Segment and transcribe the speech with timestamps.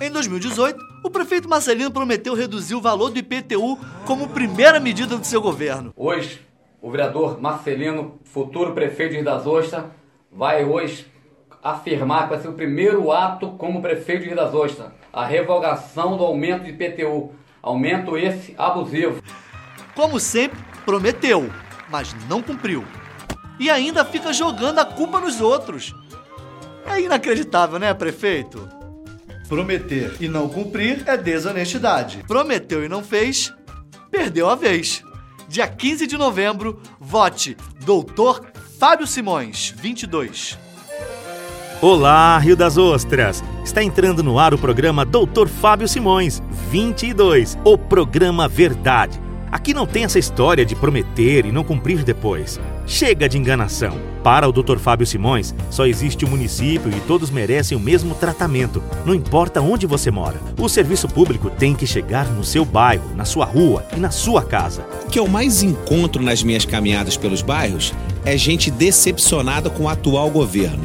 [0.00, 5.26] Em 2018, o prefeito Marcelino prometeu reduzir o valor do IPTU como primeira medida do
[5.26, 5.92] seu governo.
[5.96, 6.40] Hoje,
[6.80, 9.86] o vereador Marcelino, futuro prefeito de Rio das Ostras,
[10.30, 11.04] vai hoje
[11.60, 16.16] afirmar que vai ser o primeiro ato como prefeito de Rio das Ostras, a revogação
[16.16, 19.20] do aumento de IPTU, aumento esse abusivo.
[19.96, 21.50] Como sempre, prometeu,
[21.90, 22.84] mas não cumpriu.
[23.58, 25.92] E ainda fica jogando a culpa nos outros.
[26.86, 28.77] É inacreditável, né, prefeito?
[29.48, 32.22] Prometer e não cumprir é desonestidade.
[32.28, 33.52] Prometeu e não fez,
[34.10, 35.02] perdeu a vez.
[35.48, 38.44] Dia 15 de novembro, vote Doutor
[38.78, 40.58] Fábio Simões, 22.
[41.80, 43.42] Olá, Rio das Ostras!
[43.64, 49.27] Está entrando no ar o programa Doutor Fábio Simões, 22, o programa Verdade.
[49.50, 52.60] Aqui não tem essa história de prometer e não cumprir depois.
[52.86, 53.98] Chega de enganação.
[54.22, 54.78] Para o Dr.
[54.78, 59.86] Fábio Simões, só existe o município e todos merecem o mesmo tratamento, não importa onde
[59.86, 60.40] você mora.
[60.58, 64.42] O serviço público tem que chegar no seu bairro, na sua rua e na sua
[64.42, 64.86] casa.
[65.06, 69.88] O que eu mais encontro nas minhas caminhadas pelos bairros é gente decepcionada com o
[69.88, 70.84] atual governo.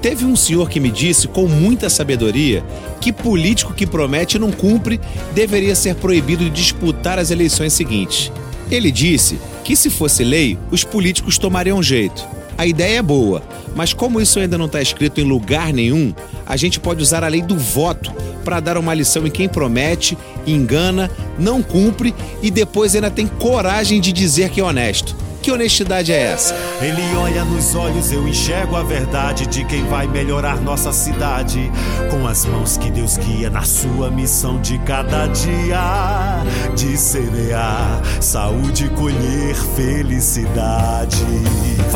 [0.00, 2.64] Teve um senhor que me disse com muita sabedoria
[3.00, 5.00] que político que promete e não cumpre
[5.34, 8.30] deveria ser proibido de disputar as eleições seguintes.
[8.70, 12.26] Ele disse que se fosse lei, os políticos tomariam jeito.
[12.56, 13.42] A ideia é boa,
[13.74, 16.12] mas como isso ainda não está escrito em lugar nenhum,
[16.46, 18.12] a gente pode usar a lei do voto
[18.44, 24.00] para dar uma lição em quem promete, engana, não cumpre e depois ainda tem coragem
[24.00, 25.14] de dizer que é honesto.
[25.48, 26.54] Que honestidade é essa?
[26.78, 31.72] Ele olha nos olhos, eu enxergo a verdade de quem vai melhorar nossa cidade.
[32.10, 36.44] Com as mãos que Deus guia na sua missão de cada dia.
[36.76, 41.16] De semear saúde, colher felicidade.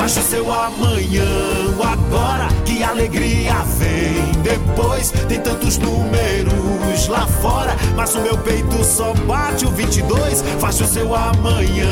[0.02, 1.24] Faz o seu amanhã,
[1.80, 4.32] agora que alegria vem.
[4.42, 10.42] Depois tem tantos números lá fora, mas o meu peito só bate o 22.
[10.58, 11.86] Faz o seu amanhã,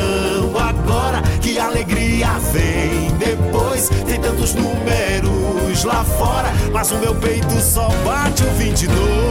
[0.59, 3.11] agora que alegria vem.
[3.17, 9.30] Depois tem tantos números lá fora, mas o meu peito só bate o 22.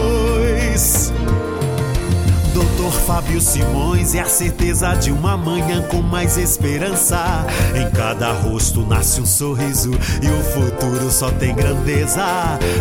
[3.11, 7.45] Fábio Simões é a certeza de uma manhã com mais esperança.
[7.75, 9.91] Em cada rosto nasce um sorriso
[10.23, 12.25] e o futuro só tem grandeza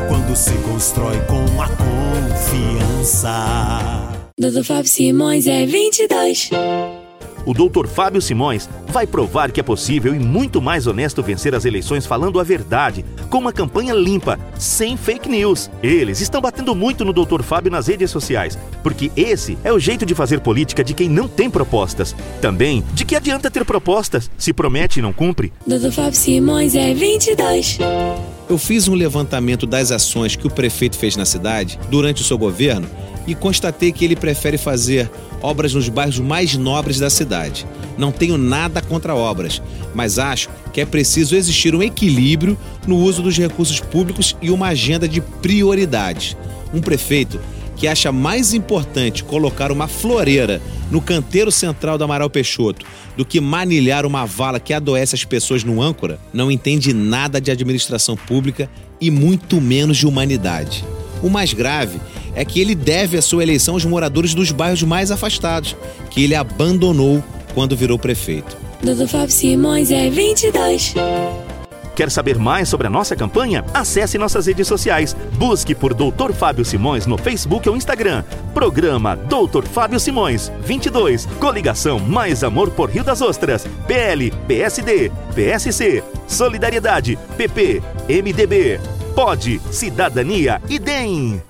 [0.08, 1.68] quando se constrói com a
[2.30, 3.32] confiança.
[4.38, 6.52] Doutor Fábio Simões é 22
[7.46, 7.88] o Dr.
[7.88, 12.40] Fábio Simões vai provar que é possível e muito mais honesto vencer as eleições falando
[12.40, 15.70] a verdade, com uma campanha limpa, sem fake news.
[15.82, 17.42] Eles estão batendo muito no Dr.
[17.42, 21.28] Fábio nas redes sociais, porque esse é o jeito de fazer política de quem não
[21.28, 22.16] tem propostas.
[22.42, 25.54] Também, de que adianta ter propostas se promete e não cumpre?
[25.66, 25.92] Dr.
[25.92, 27.80] Fábio Simões é 22.
[28.50, 32.38] Eu fiz um levantamento das ações que o prefeito fez na cidade durante o seu
[32.38, 32.88] governo
[33.28, 35.10] e constatei que ele prefere fazer
[35.42, 37.66] obras nos bairros mais nobres da cidade.
[37.98, 39.62] Não tenho nada contra obras,
[39.94, 42.58] mas acho que é preciso existir um equilíbrio
[42.88, 46.36] no uso dos recursos públicos e uma agenda de prioridades.
[46.74, 47.40] Um prefeito
[47.76, 50.62] que acha mais importante colocar uma floreira
[50.92, 52.86] no canteiro central do Amaral Peixoto
[53.16, 57.52] do que manilhar uma vala que adoece as pessoas no âncora, não entende nada de
[57.52, 58.70] administração pública
[59.00, 60.84] e muito menos de humanidade.
[61.22, 62.00] O mais grave
[62.40, 65.76] é que ele deve a sua eleição aos moradores dos bairros mais afastados,
[66.10, 67.22] que ele abandonou
[67.54, 68.56] quando virou prefeito.
[68.82, 70.94] Doutor Fábio Simões é 22.
[71.98, 73.66] Quer saber mais sobre a nossa campanha?
[73.74, 75.14] Acesse nossas redes sociais.
[75.34, 78.24] Busque por Doutor Fábio Simões no Facebook ou Instagram.
[78.54, 81.26] Programa Doutor Fábio Simões 22.
[81.42, 83.68] Coligação Mais Amor por Rio das Ostras.
[83.86, 88.80] PL, PSD, PSC, Solidariedade, PP, MDB.
[89.14, 91.49] Pode, Cidadania e DEM.